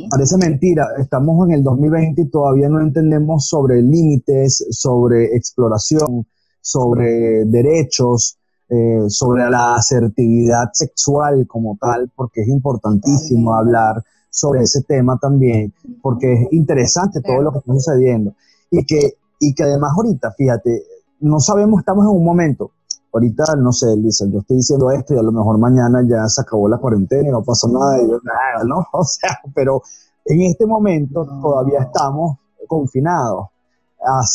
parece 0.10 0.38
mentira, 0.38 0.86
estamos 0.98 1.48
en 1.48 1.56
el 1.56 1.64
2020 1.64 2.22
y 2.22 2.30
todavía 2.30 2.68
no 2.68 2.82
entendemos 2.82 3.48
sobre 3.48 3.82
límites, 3.82 4.66
sobre 4.72 5.36
exploración, 5.36 6.28
sobre 6.60 7.46
derechos, 7.46 8.38
eh, 8.70 9.06
sobre 9.08 9.50
la 9.50 9.76
asertividad 9.76 10.70
sexual 10.74 11.48
como 11.48 11.78
tal, 11.80 12.12
porque 12.16 12.42
es 12.42 12.50
importantísimo 12.50 13.56
hablar 13.56 14.04
sobre 14.30 14.62
ese 14.62 14.84
tema 14.84 15.18
también, 15.18 15.74
porque 16.02 16.34
es 16.34 16.48
interesante 16.52 17.22
todo 17.22 17.42
lo 17.42 17.52
que 17.52 17.60
está 17.60 17.74
sucediendo. 17.74 18.36
Y 18.70 18.86
que, 18.86 19.14
y 19.40 19.56
que 19.56 19.64
además 19.64 19.94
ahorita, 19.96 20.34
fíjate, 20.38 20.84
no 21.22 21.40
sabemos, 21.40 21.80
estamos 21.80 22.06
en 22.06 22.12
un 22.12 22.24
momento. 22.24 22.72
Ahorita, 23.12 23.56
no 23.56 23.72
sé, 23.72 23.96
Lisa, 23.98 24.26
yo 24.32 24.40
estoy 24.40 24.58
diciendo 24.58 24.92
esto 24.92 25.16
y 25.16 25.18
a 25.18 25.24
lo 25.24 25.32
mejor 25.32 25.58
mañana 25.58 26.04
ya 26.08 26.28
se 26.28 26.42
acabó 26.42 26.70
la 26.70 26.78
cuarentena 26.78 27.30
y 27.30 27.32
no 27.32 27.44
pasó 27.44 27.68
nada, 27.68 28.02
y 28.02 28.08
yo, 28.08 28.20
nada, 28.24 28.64
¿no? 28.66 28.86
O 28.94 29.04
sea, 29.04 29.40
pero 29.54 29.82
en 30.26 30.42
este 30.44 30.66
momento 30.66 31.26
todavía 31.42 31.80
estamos 31.80 32.38
confinados 32.68 33.48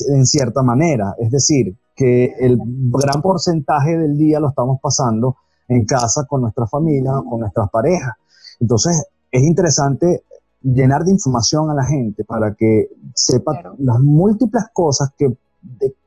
en 0.09 0.26
cierta 0.26 0.62
manera. 0.62 1.14
Es 1.19 1.31
decir, 1.31 1.76
que 1.95 2.35
el 2.40 2.59
gran 2.90 3.23
porcentaje 3.23 3.97
del 3.97 4.19
día 4.19 4.40
lo 4.40 4.49
estamos 4.49 4.81
pasando 4.81 5.37
en 5.69 5.85
casa 5.85 6.26
con 6.26 6.43
nuestra 6.43 6.66
familia, 6.66 7.12
con 7.28 7.40
nuestras 7.40 7.71
parejas. 7.71 8.14
Entonces, 8.59 9.04
es 9.31 9.43
interesante 9.43 10.25
llenar 10.62 11.04
de 11.04 11.12
información 11.12 11.71
a 11.71 11.75
la 11.75 11.85
gente 11.85 12.25
para 12.25 12.54
que 12.54 12.88
sepa 13.14 13.52
las 13.78 14.00
múltiples 14.00 14.64
cosas 14.73 15.11
que 15.16 15.37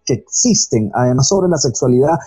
que 0.07 0.13
existen, 0.13 0.89
además 0.93 1.27
sobre 1.27 1.49
la 1.49 1.57
sexualidad, 1.57 2.17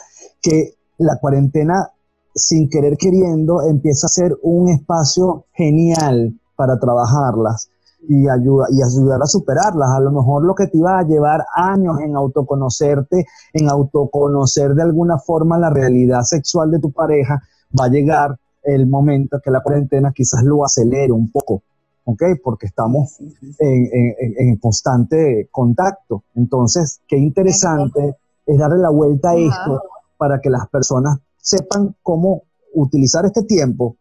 que 0.42 0.74
la 0.98 1.16
cuarentena, 1.18 1.90
sin 2.34 2.68
querer 2.68 2.96
queriendo, 2.96 3.62
empieza 3.62 4.06
a 4.06 4.10
ser 4.10 4.36
un 4.42 4.68
espacio 4.68 5.46
genial 5.52 6.38
para 6.56 6.78
trabajarlas 6.78 7.70
y, 8.08 8.28
ayuda, 8.28 8.66
y 8.70 8.82
ayudar 8.82 9.22
a 9.22 9.26
superarlas. 9.26 9.90
A 9.90 10.00
lo 10.00 10.12
mejor 10.12 10.44
lo 10.44 10.54
que 10.54 10.66
te 10.66 10.78
iba 10.78 10.98
a 10.98 11.04
llevar 11.04 11.44
años 11.54 12.00
en 12.00 12.16
autoconocerte, 12.16 13.26
en 13.52 13.68
autoconocer 13.68 14.74
de 14.74 14.82
alguna 14.82 15.18
forma 15.18 15.58
la 15.58 15.70
realidad 15.70 16.22
sexual 16.22 16.70
de 16.70 16.78
tu 16.78 16.92
pareja, 16.92 17.42
va 17.78 17.86
a 17.86 17.88
llegar 17.88 18.36
el 18.62 18.86
momento 18.86 19.40
que 19.42 19.50
la 19.50 19.62
cuarentena 19.62 20.12
quizás 20.14 20.42
lo 20.42 20.64
acelere 20.64 21.12
un 21.12 21.30
poco. 21.30 21.62
¿ok? 22.04 22.22
Porque 22.42 22.66
estamos 22.66 23.18
en, 23.58 24.56
constante 24.56 25.48
contacto. 25.50 26.24
Entonces, 26.34 27.00
qué 27.06 27.16
interesante 27.16 28.16
es 28.46 28.58
darle 28.58 28.78
la 28.78 28.90
vuelta 28.90 29.30
a 29.30 29.36
esto 29.36 29.82
para 30.20 30.38
que 30.38 30.50
las 30.50 30.68
personas 30.68 31.16
sepan 31.38 31.96
cómo 32.02 32.42
utilizar 32.74 33.24
este 33.24 33.42
tiempo 33.44 33.96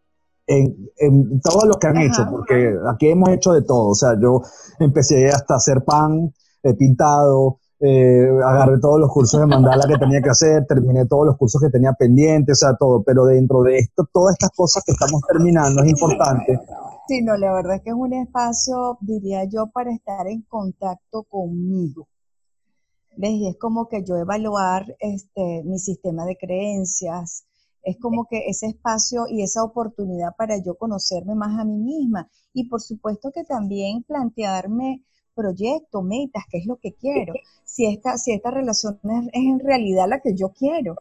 en, 0.46 1.40
todo 1.42 1.66
lo 1.66 1.76
que 1.76 1.88
han 1.88 1.98
hecho, 1.98 2.28
porque 2.30 2.76
aquí 2.92 3.08
hemos 3.08 3.30
hecho 3.30 3.54
de 3.54 3.62
todo. 3.62 3.90
O 3.90 3.96
sea, 3.96 4.20
yo 4.20 4.42
empecé 4.80 5.30
hasta 5.30 5.56
hacer 5.56 5.86
pan, 5.86 6.34
he 6.62 6.74
pintado, 6.74 7.60
eh, 7.80 8.28
agarré 8.44 8.80
todos 8.80 9.00
los 9.00 9.10
cursos 9.12 9.40
de 9.40 9.46
mandala 9.46 9.86
que 9.88 9.98
tenía 9.98 10.22
que 10.22 10.32
hacer, 10.32 10.66
terminé 10.66 11.06
todos 11.06 11.26
los 11.26 11.38
cursos 11.38 11.62
que 11.62 11.70
tenía 11.70 11.94
pendientes, 11.94 12.62
o 12.62 12.68
sea, 12.68 12.76
todo. 12.76 13.02
Pero 13.04 13.26
dentro 13.26 13.62
de 13.62 13.78
esto, 13.78 14.06
todas 14.12 14.34
estas 14.34 14.50
cosas 14.54 14.84
que 14.86 14.92
estamos 14.92 15.22
terminando, 15.32 15.82
es 15.84 15.90
importante 15.90 16.60
Sí, 17.08 17.22
no, 17.24 17.38
la 17.38 17.54
verdad 17.54 17.78
es 17.78 17.82
que 17.82 17.90
es 17.92 17.96
un 17.96 18.14
espacio, 18.14 18.98
diría 19.02 19.46
yo, 19.46 19.68
para 19.74 19.92
estar 19.92 20.28
en 20.28 20.42
contacto 20.44 21.24
conmigo. 21.24 22.08
¿Ves? 23.20 23.32
Y 23.32 23.50
es 23.50 23.58
como 23.58 23.90
que 23.90 24.02
yo 24.06 24.16
evaluar 24.16 24.96
este, 24.98 25.62
mi 25.66 25.78
sistema 25.78 26.24
de 26.26 26.38
creencias, 26.38 27.46
es 27.84 27.98
como 27.98 28.26
que 28.30 28.46
ese 28.48 28.68
espacio 28.68 29.26
y 29.28 29.44
esa 29.44 29.62
oportunidad 29.62 30.38
para 30.38 30.56
yo 30.64 30.76
conocerme 30.76 31.36
más 31.36 31.60
a 31.60 31.66
mí 31.66 31.80
misma. 31.80 32.30
Y 32.54 32.70
por 32.70 32.80
supuesto 32.80 33.32
que 33.34 33.44
también 33.44 34.04
plantearme 34.04 35.04
proyectos, 35.36 36.02
metas, 36.02 36.46
qué 36.50 36.60
es 36.60 36.66
lo 36.66 36.78
que 36.78 36.94
quiero, 36.94 37.34
si 37.66 37.88
esta, 37.88 38.18
si 38.18 38.32
esta 38.32 38.52
relación 38.52 38.98
es 39.04 39.30
en 39.34 39.60
realidad 39.60 40.08
la 40.08 40.22
que 40.22 40.34
yo 40.34 40.54
quiero, 40.54 40.96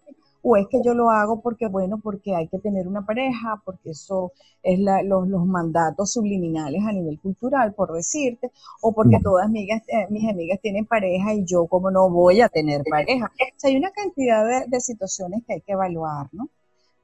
o 0.49 0.57
es 0.57 0.67
que 0.69 0.81
yo 0.83 0.95
lo 0.95 1.11
hago 1.11 1.41
porque, 1.41 1.69
bueno, 1.69 1.99
porque 1.99 2.35
hay 2.35 2.49
que 2.49 2.59
tener 2.59 2.89
una 2.89 3.05
pareja, 3.05 3.61
porque 3.65 3.91
eso 3.91 4.33
es 4.63 4.79
los, 4.79 5.29
mandatos 5.47 6.13
subliminales 6.13 6.83
a 6.87 6.93
nivel 6.93 7.21
cultural, 7.21 7.75
por 7.75 7.93
decirte, 7.93 8.51
o 8.81 8.93
porque 8.93 9.19
todas 9.23 9.51
mis, 9.51 9.69
eh, 9.71 10.07
mis 10.09 10.29
amigas 10.29 10.59
tienen 10.63 10.87
pareja 10.87 11.35
y 11.35 11.45
yo 11.45 11.67
como 11.67 11.91
no 11.91 12.09
voy 12.09 12.41
a 12.41 12.49
tener 12.49 12.83
pareja. 12.89 13.27
O 13.27 13.61
sea, 13.61 13.71
hay 13.71 13.77
una 13.77 13.91
cantidad 13.91 14.67
de, 14.67 14.81
situaciones 14.81 15.43
que 15.47 15.55
hay 15.55 15.61
que 15.61 15.73
evaluar, 15.73 16.29
¿no? 16.33 16.49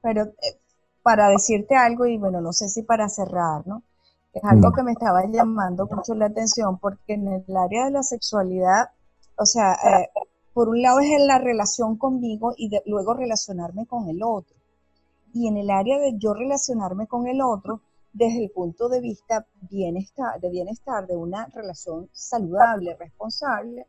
Pero 0.00 0.22
eh, 0.22 0.58
para 1.02 1.28
decirte 1.28 1.76
algo, 1.76 2.06
y 2.06 2.16
bueno, 2.16 2.40
no 2.40 2.52
sé 2.52 2.68
si 2.68 2.82
para 2.82 3.08
cerrar, 3.08 3.66
¿no? 3.66 3.82
Es 4.32 4.42
algo 4.44 4.72
que 4.72 4.82
me 4.82 4.92
estaba 4.92 5.24
llamando 5.26 5.86
mucho 5.86 6.14
la 6.14 6.26
atención 6.26 6.78
porque 6.78 7.14
en 7.14 7.28
el 7.28 7.56
área 7.56 7.84
de 7.84 7.92
la 7.92 8.02
sexualidad, 8.02 8.90
o 9.36 9.46
sea, 9.46 9.74
eh, 9.74 10.08
por 10.54 10.68
un 10.68 10.80
lado 10.80 11.00
es 11.00 11.08
la 11.26 11.38
relación 11.38 11.98
conmigo 11.98 12.54
y 12.56 12.70
luego 12.86 13.12
relacionarme 13.12 13.86
con 13.86 14.08
el 14.08 14.22
otro. 14.22 14.56
Y 15.34 15.48
en 15.48 15.56
el 15.56 15.68
área 15.68 15.98
de 15.98 16.16
yo 16.16 16.32
relacionarme 16.32 17.08
con 17.08 17.26
el 17.26 17.42
otro, 17.42 17.80
desde 18.12 18.44
el 18.44 18.50
punto 18.50 18.88
de 18.88 19.00
vista 19.00 19.44
bienestar, 19.68 20.40
de 20.40 20.48
bienestar, 20.48 21.08
de 21.08 21.16
una 21.16 21.46
relación 21.46 22.08
saludable, 22.12 22.94
responsable, 22.94 23.86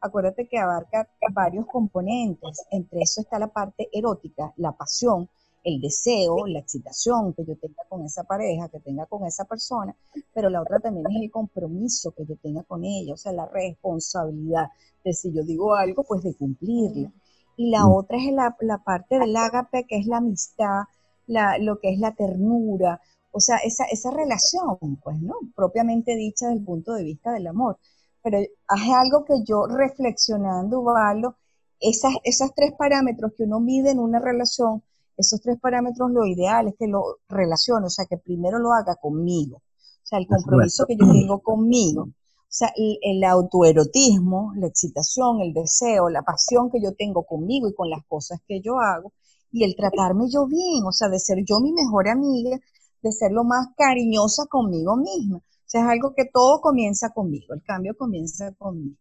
acuérdate 0.00 0.46
que 0.46 0.58
abarca 0.58 1.08
varios 1.32 1.66
componentes. 1.66 2.64
Entre 2.70 3.00
eso 3.00 3.20
está 3.20 3.40
la 3.40 3.48
parte 3.48 3.88
erótica, 3.92 4.54
la 4.56 4.70
pasión, 4.72 5.28
el 5.66 5.80
deseo, 5.80 6.46
la 6.46 6.60
excitación 6.60 7.34
que 7.34 7.44
yo 7.44 7.56
tenga 7.56 7.82
con 7.88 8.04
esa 8.04 8.22
pareja, 8.22 8.68
que 8.68 8.78
tenga 8.78 9.04
con 9.06 9.26
esa 9.26 9.44
persona, 9.44 9.96
pero 10.32 10.48
la 10.48 10.62
otra 10.62 10.78
también 10.78 11.06
es 11.10 11.22
el 11.22 11.30
compromiso 11.30 12.12
que 12.12 12.24
yo 12.24 12.36
tenga 12.36 12.62
con 12.62 12.84
ella, 12.84 13.14
o 13.14 13.16
sea, 13.16 13.32
la 13.32 13.46
responsabilidad 13.46 14.68
de 15.04 15.12
si 15.12 15.32
yo 15.32 15.42
digo 15.42 15.74
algo, 15.74 16.04
pues 16.04 16.22
de 16.22 16.34
cumplirla. 16.36 17.12
Y 17.56 17.70
la 17.70 17.84
mm. 17.84 17.92
otra 17.92 18.16
es 18.16 18.32
la, 18.32 18.56
la 18.60 18.78
parte 18.78 19.18
del 19.18 19.34
ágape, 19.34 19.86
que 19.88 19.98
es 19.98 20.06
la 20.06 20.18
amistad, 20.18 20.84
la, 21.26 21.58
lo 21.58 21.80
que 21.80 21.90
es 21.92 21.98
la 21.98 22.14
ternura, 22.14 23.00
o 23.32 23.40
sea, 23.40 23.56
esa, 23.64 23.86
esa 23.90 24.12
relación, 24.12 24.78
pues, 25.02 25.20
¿no? 25.20 25.34
Propiamente 25.56 26.14
dicha 26.14 26.46
desde 26.46 26.60
el 26.60 26.64
punto 26.64 26.94
de 26.94 27.02
vista 27.02 27.32
del 27.32 27.48
amor. 27.48 27.76
Pero 28.22 28.38
es 28.38 28.48
algo 28.68 29.24
que 29.24 29.42
yo 29.44 29.66
reflexionando, 29.66 30.84
Valo, 30.84 31.34
esas, 31.80 32.12
esos 32.22 32.54
tres 32.54 32.72
parámetros 32.78 33.32
que 33.36 33.42
uno 33.42 33.58
mide 33.58 33.90
en 33.90 33.98
una 33.98 34.20
relación, 34.20 34.82
esos 35.16 35.40
tres 35.40 35.58
parámetros, 35.60 36.10
lo 36.10 36.26
ideal 36.26 36.68
es 36.68 36.74
que 36.78 36.86
lo 36.86 37.18
relacione, 37.28 37.86
o 37.86 37.90
sea, 37.90 38.06
que 38.06 38.18
primero 38.18 38.58
lo 38.58 38.72
haga 38.72 38.96
conmigo. 38.96 39.56
O 39.56 40.08
sea, 40.08 40.18
el 40.18 40.26
compromiso 40.26 40.86
que 40.86 40.96
yo 40.96 41.10
tengo 41.10 41.40
conmigo. 41.40 42.02
O 42.02 42.58
sea, 42.58 42.72
el, 42.76 43.24
autoerotismo, 43.24 44.52
la 44.56 44.68
excitación, 44.68 45.40
el 45.40 45.52
deseo, 45.52 46.08
la 46.08 46.22
pasión 46.22 46.70
que 46.70 46.80
yo 46.80 46.94
tengo 46.94 47.24
conmigo 47.24 47.68
y 47.68 47.74
con 47.74 47.90
las 47.90 48.04
cosas 48.06 48.40
que 48.46 48.60
yo 48.60 48.78
hago, 48.78 49.12
y 49.50 49.64
el 49.64 49.74
tratarme 49.74 50.24
yo 50.30 50.46
bien, 50.46 50.84
o 50.86 50.92
sea, 50.92 51.08
de 51.08 51.18
ser 51.18 51.38
yo 51.44 51.60
mi 51.60 51.72
mejor 51.72 52.08
amiga, 52.08 52.58
de 53.02 53.12
ser 53.12 53.32
lo 53.32 53.44
más 53.44 53.68
cariñosa 53.76 54.46
conmigo 54.46 54.96
misma. 54.96 55.38
O 55.38 55.68
sea, 55.68 55.82
es 55.82 55.88
algo 55.88 56.14
que 56.14 56.24
todo 56.32 56.60
comienza 56.60 57.10
conmigo, 57.10 57.54
el 57.54 57.62
cambio 57.62 57.96
comienza 57.96 58.52
conmigo. 58.52 58.96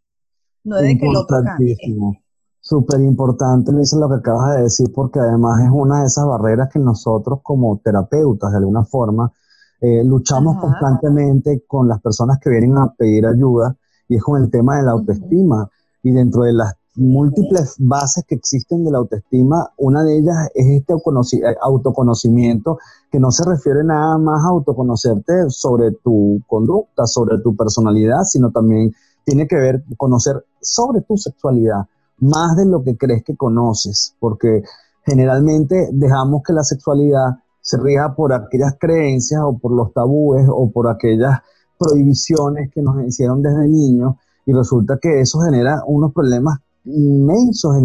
No 0.63 0.77
es 0.77 0.83
de 0.83 0.97
que 0.97 1.07
el 1.07 1.15
otro 1.15 1.37
cambie. 1.43 1.77
Súper 2.67 2.99
importante, 3.01 3.71
Luisa, 3.71 3.95
lo 3.99 4.09
que 4.09 4.15
acabas 4.15 4.55
de 4.55 4.63
decir, 4.63 4.91
porque 4.91 5.19
además 5.19 5.61
es 5.61 5.69
una 5.71 5.99
de 5.99 6.07
esas 6.07 6.25
barreras 6.25 6.67
que 6.73 6.79
nosotros 6.79 7.41
como 7.43 7.77
terapeutas, 7.77 8.49
de 8.49 8.57
alguna 8.57 8.83
forma, 8.83 9.31
eh, 9.81 10.03
luchamos 10.03 10.57
constantemente 10.59 11.63
con 11.67 11.87
las 11.87 12.01
personas 12.01 12.39
que 12.39 12.49
vienen 12.49 12.75
a 12.79 12.91
pedir 12.91 13.27
ayuda 13.27 13.77
y 14.09 14.15
es 14.15 14.23
con 14.23 14.41
el 14.41 14.49
tema 14.49 14.77
de 14.77 14.81
la 14.81 14.93
autoestima. 14.93 15.69
Y 16.01 16.09
dentro 16.09 16.41
de 16.41 16.53
las 16.53 16.73
múltiples 16.95 17.75
bases 17.77 18.25
que 18.27 18.33
existen 18.33 18.83
de 18.83 18.89
la 18.89 18.97
autoestima, 18.97 19.69
una 19.77 20.03
de 20.03 20.17
ellas 20.17 20.49
es 20.55 20.65
este 20.65 20.93
eh, 20.95 21.55
autoconocimiento 21.61 22.79
que 23.11 23.19
no 23.19 23.29
se 23.29 23.43
refiere 23.45 23.83
nada 23.83 24.17
más 24.17 24.43
a 24.43 24.47
autoconocerte 24.47 25.51
sobre 25.51 25.91
tu 25.91 26.41
conducta, 26.47 27.05
sobre 27.05 27.37
tu 27.43 27.55
personalidad, 27.55 28.23
sino 28.23 28.49
también 28.49 28.91
tiene 29.23 29.47
que 29.47 29.55
ver 29.55 29.83
conocer 29.97 30.43
sobre 30.59 31.01
tu 31.01 31.15
sexualidad 31.15 31.85
más 32.19 32.55
de 32.55 32.65
lo 32.65 32.83
que 32.83 32.97
crees 32.97 33.23
que 33.23 33.35
conoces, 33.35 34.15
porque 34.19 34.63
generalmente 35.05 35.89
dejamos 35.91 36.43
que 36.43 36.53
la 36.53 36.63
sexualidad 36.63 37.37
se 37.61 37.77
rija 37.77 38.13
por 38.15 38.33
aquellas 38.33 38.75
creencias 38.79 39.41
o 39.43 39.57
por 39.57 39.71
los 39.71 39.91
tabúes 39.93 40.47
o 40.49 40.69
por 40.71 40.87
aquellas 40.87 41.39
prohibiciones 41.77 42.71
que 42.71 42.81
nos 42.81 43.03
hicieron 43.05 43.41
desde 43.41 43.67
niños 43.67 44.15
y 44.45 44.53
resulta 44.53 44.97
que 45.01 45.21
eso 45.21 45.39
genera 45.39 45.81
unos 45.87 46.13
problemas 46.13 46.59
inmensos 46.85 47.75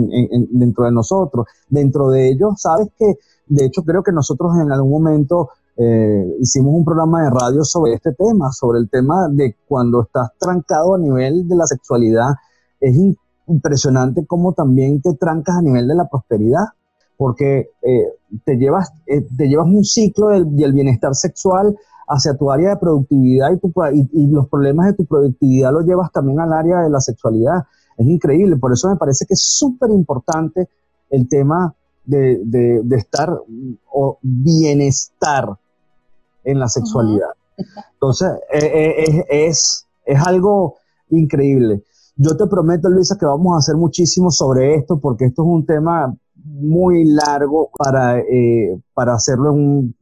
dentro 0.50 0.84
de 0.84 0.92
nosotros. 0.92 1.46
Dentro 1.68 2.10
de 2.10 2.28
ellos, 2.28 2.60
sabes 2.60 2.88
que, 2.98 3.14
de 3.46 3.64
hecho, 3.64 3.82
creo 3.82 4.02
que 4.02 4.12
nosotros 4.12 4.52
en 4.60 4.70
algún 4.70 4.90
momento 4.90 5.48
eh, 5.76 6.36
hicimos 6.40 6.74
un 6.74 6.84
programa 6.84 7.22
de 7.22 7.30
radio 7.30 7.64
sobre 7.64 7.94
este 7.94 8.12
tema, 8.12 8.52
sobre 8.52 8.80
el 8.80 8.90
tema 8.90 9.28
de 9.30 9.56
cuando 9.66 10.02
estás 10.02 10.30
trancado 10.38 10.94
a 10.94 10.98
nivel 10.98 11.48
de 11.48 11.56
la 11.56 11.66
sexualidad. 11.66 12.28
Es 12.78 12.94
impresionante 13.50 14.26
cómo 14.26 14.52
también 14.52 15.00
te 15.02 15.14
trancas 15.14 15.56
a 15.56 15.62
nivel 15.62 15.88
de 15.88 15.94
la 15.94 16.08
prosperidad 16.08 16.64
porque 17.20 17.68
eh, 17.82 18.06
te, 18.46 18.56
llevas, 18.56 18.94
eh, 19.06 19.26
te 19.36 19.46
llevas 19.46 19.66
un 19.66 19.84
ciclo 19.84 20.28
del, 20.28 20.72
bienestar 20.72 21.14
sexual 21.14 21.76
hacia 22.08 22.34
tu 22.34 22.50
área 22.50 22.70
de 22.70 22.76
productividad 22.78 23.50
y, 23.92 24.08
y, 24.12 24.26
los 24.26 24.48
problemas 24.48 24.86
de 24.86 24.94
tu 24.94 25.04
productividad 25.04 25.70
los 25.70 25.84
llevas 25.84 26.10
también 26.12 26.40
al 26.40 26.50
área 26.54 26.80
de 26.80 26.88
la 26.88 26.98
sexualidad. 26.98 27.64
Es 27.98 28.06
increíble, 28.06 28.56
por 28.56 28.72
eso 28.72 28.88
me 28.88 28.96
parece 28.96 29.26
que 29.26 29.34
es 29.34 29.42
súper 29.42 29.90
importante 29.90 30.70
el 31.10 31.28
tema 31.28 31.74
de, 32.06 32.40
de, 32.42 32.96
estar 32.96 33.38
o 33.92 34.18
bienestar 34.22 35.58
en 36.42 36.58
la 36.58 36.70
sexualidad. 36.70 37.28
Entonces, 37.92 38.30
eh, 38.50 39.26
es, 39.28 39.86
es 40.06 40.26
algo 40.26 40.76
increíble. 41.10 41.82
Yo 42.22 42.36
te 42.36 42.46
prometo, 42.46 42.90
Luisa, 42.90 43.16
que 43.18 43.24
vamos 43.24 43.54
a 43.54 43.60
hacer 43.60 43.76
muchísimo 43.76 44.30
sobre 44.30 44.74
esto 44.74 45.00
porque 45.00 45.24
esto 45.24 45.40
es 45.40 45.48
un 45.48 45.64
tema 45.64 46.14
muy 46.34 47.06
largo 47.06 47.70
para, 47.78 48.18
eh, 48.18 48.78
para 48.92 49.14
hacerlo 49.14 49.54
en, 49.56 49.94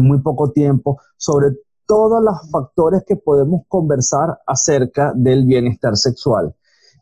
muy 0.00 0.20
poco 0.22 0.52
tiempo, 0.52 0.98
sobre 1.18 1.48
todos 1.86 2.24
los 2.24 2.50
factores 2.50 3.04
que 3.06 3.16
podemos 3.16 3.64
conversar 3.68 4.38
acerca 4.46 5.12
del 5.14 5.44
bienestar 5.44 5.98
sexual 5.98 6.54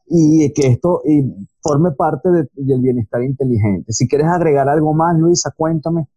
y 0.08 0.52
que 0.52 0.66
esto 0.66 1.02
forme 1.62 1.92
parte 1.92 2.28
del 2.54 2.80
bienestar 2.80 3.22
inteligente. 3.22 3.92
Si 3.92 4.08
quieres 4.08 4.26
agregar 4.26 4.68
algo 4.68 4.92
más, 4.92 5.16
Luisa, 5.16 5.52
cuéntame. 5.56 6.08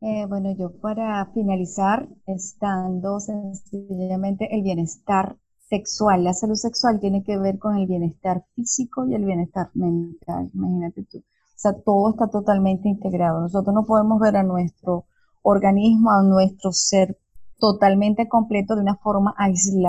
Eh, 0.00 0.26
bueno, 0.26 0.50
yo 0.58 0.72
para 0.80 1.24
finalizar, 1.32 2.08
estando 2.26 3.20
sencillamente 3.20 4.48
el 4.50 4.62
bienestar 4.62 5.36
sexual. 5.68 6.24
La 6.24 6.34
salud 6.34 6.54
sexual 6.54 7.00
tiene 7.00 7.22
que 7.24 7.38
ver 7.38 7.58
con 7.58 7.76
el 7.76 7.86
bienestar 7.86 8.44
físico 8.54 9.06
y 9.06 9.14
el 9.14 9.24
bienestar 9.24 9.70
mental, 9.74 10.50
imagínate 10.54 11.04
tú. 11.10 11.18
O 11.18 11.58
sea, 11.58 11.72
todo 11.72 12.10
está 12.10 12.28
totalmente 12.28 12.88
integrado. 12.88 13.40
Nosotros 13.40 13.74
no 13.74 13.84
podemos 13.84 14.20
ver 14.20 14.36
a 14.36 14.42
nuestro 14.42 15.06
organismo, 15.42 16.10
a 16.10 16.22
nuestro 16.22 16.72
ser 16.72 17.18
totalmente 17.58 18.28
completo 18.28 18.74
de 18.74 18.82
una 18.82 18.96
forma 18.96 19.34
aislada. 19.38 19.88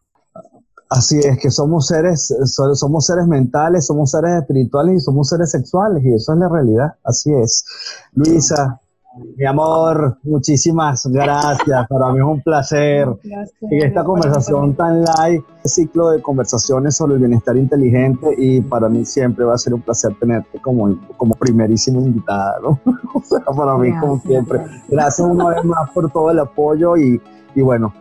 Así 0.89 1.19
es, 1.19 1.37
que 1.39 1.51
somos 1.51 1.87
seres, 1.87 2.33
somos 2.45 3.05
seres 3.05 3.27
mentales, 3.27 3.85
somos 3.85 4.11
seres 4.11 4.39
espirituales 4.39 4.95
y 4.95 4.99
somos 5.01 5.27
seres 5.27 5.51
sexuales, 5.51 6.01
y 6.05 6.13
eso 6.13 6.31
es 6.31 6.39
la 6.39 6.47
realidad, 6.47 6.93
así 7.03 7.33
es. 7.33 7.65
Luisa, 8.13 8.79
mi 9.37 9.45
amor, 9.45 10.17
muchísimas 10.23 11.05
gracias. 11.07 11.87
Para 11.87 12.11
mí 12.11 12.19
es 12.19 12.25
un 12.25 12.41
placer. 12.41 13.07
En 13.69 13.83
esta 13.83 14.03
conversación 14.03 14.75
tan 14.75 15.03
light, 15.03 15.43
este 15.57 15.69
ciclo 15.69 16.11
de 16.11 16.21
conversaciones 16.21 16.95
sobre 16.95 17.15
el 17.15 17.19
bienestar 17.19 17.57
inteligente 17.57 18.27
y 18.37 18.61
para 18.61 18.89
mí 18.89 19.05
siempre 19.05 19.45
va 19.45 19.55
a 19.55 19.57
ser 19.57 19.73
un 19.73 19.81
placer 19.81 20.15
tenerte 20.19 20.59
como, 20.59 20.97
como 21.17 21.35
primerísima 21.35 21.99
invitada, 21.99 22.57
¿no? 22.61 22.79
o 23.13 23.21
sea, 23.23 23.39
para 23.39 23.77
mí 23.77 23.91
como 23.99 24.19
siempre. 24.21 24.61
Gracias 24.89 25.27
una 25.27 25.49
vez 25.49 25.63
más 25.63 25.89
por 25.91 26.11
todo 26.11 26.31
el 26.31 26.39
apoyo 26.39 26.97
y, 26.97 27.21
y 27.55 27.61
bueno, 27.61 27.93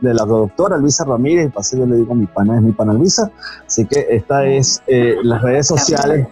de 0.00 0.14
la 0.14 0.24
doctora 0.24 0.76
Luisa 0.76 1.04
Ramírez, 1.04 1.52
pase 1.52 1.78
yo 1.78 1.86
le 1.86 1.96
digo 1.96 2.14
mi 2.14 2.26
pana 2.26 2.56
es 2.56 2.62
mi 2.62 2.72
pana 2.72 2.92
Luisa, 2.92 3.30
así 3.66 3.84
que 3.84 4.06
esta 4.10 4.46
es 4.46 4.80
eh, 4.86 5.16
las 5.22 5.42
redes 5.42 5.66
sociales 5.66 6.28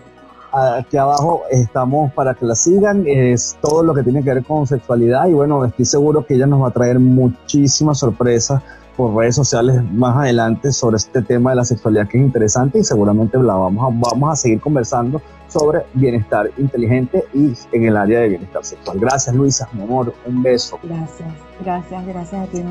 aquí 0.56 0.96
abajo 0.96 1.42
estamos 1.50 2.12
para 2.12 2.34
que 2.34 2.46
la 2.46 2.54
sigan. 2.54 3.04
Es 3.06 3.56
todo 3.60 3.82
lo 3.82 3.94
que 3.94 4.02
tiene 4.02 4.22
que 4.22 4.34
ver 4.34 4.44
con 4.44 4.66
sexualidad 4.66 5.26
y 5.26 5.32
bueno, 5.32 5.64
estoy 5.64 5.84
seguro 5.84 6.24
que 6.26 6.34
ella 6.34 6.46
nos 6.46 6.62
va 6.62 6.68
a 6.68 6.70
traer 6.70 6.98
muchísimas 6.98 7.98
sorpresas 7.98 8.62
por 8.96 9.14
redes 9.14 9.34
sociales 9.34 9.82
más 9.92 10.16
adelante 10.16 10.72
sobre 10.72 10.96
este 10.96 11.20
tema 11.20 11.50
de 11.50 11.56
la 11.56 11.64
sexualidad 11.64 12.08
que 12.08 12.18
es 12.18 12.24
interesante 12.24 12.78
y 12.78 12.84
seguramente 12.84 13.38
la 13.38 13.54
vamos 13.54 13.92
a, 13.92 14.10
vamos 14.10 14.32
a 14.32 14.36
seguir 14.36 14.60
conversando 14.60 15.20
sobre 15.48 15.84
bienestar 15.92 16.50
inteligente 16.56 17.24
y 17.34 17.52
en 17.72 17.84
el 17.84 17.96
área 17.96 18.20
de 18.20 18.30
bienestar 18.30 18.64
sexual. 18.64 18.98
Gracias 18.98 19.34
Luisa, 19.34 19.68
mi 19.72 19.82
amor, 19.82 20.14
un 20.24 20.42
beso. 20.42 20.78
Gracias, 20.82 21.28
gracias, 21.62 22.06
gracias 22.06 22.48
a 22.48 22.50
ti. 22.50 22.62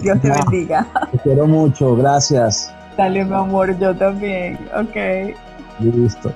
Dios 0.00 0.20
te 0.20 0.30
bendiga. 0.30 0.86
Te 1.12 1.18
quiero 1.18 1.46
mucho, 1.46 1.94
gracias. 1.96 2.72
Dale 2.96 3.24
mi 3.24 3.34
amor, 3.34 3.78
yo 3.78 3.94
también. 3.96 4.58
Ok. 4.74 5.34
Listo. 5.80 6.32